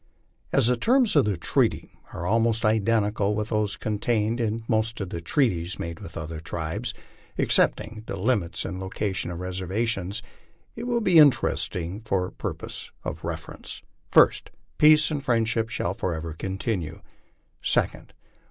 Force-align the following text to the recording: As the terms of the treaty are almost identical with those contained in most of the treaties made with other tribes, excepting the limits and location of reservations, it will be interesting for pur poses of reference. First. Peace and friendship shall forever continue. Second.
As 0.51 0.65
the 0.65 0.77
terms 0.77 1.15
of 1.15 1.25
the 1.25 1.37
treaty 1.37 1.91
are 2.11 2.25
almost 2.25 2.65
identical 2.65 3.35
with 3.35 3.49
those 3.49 3.75
contained 3.77 4.39
in 4.39 4.63
most 4.67 4.99
of 4.99 5.09
the 5.11 5.21
treaties 5.21 5.77
made 5.77 5.99
with 5.99 6.17
other 6.17 6.39
tribes, 6.39 6.95
excepting 7.37 8.03
the 8.07 8.15
limits 8.17 8.65
and 8.65 8.79
location 8.79 9.29
of 9.29 9.39
reservations, 9.39 10.23
it 10.75 10.85
will 10.85 11.01
be 11.01 11.19
interesting 11.19 11.99
for 11.99 12.31
pur 12.31 12.55
poses 12.55 12.91
of 13.03 13.23
reference. 13.23 13.83
First. 14.09 14.49
Peace 14.79 15.11
and 15.11 15.23
friendship 15.23 15.69
shall 15.69 15.93
forever 15.93 16.33
continue. 16.33 17.01
Second. 17.61 18.13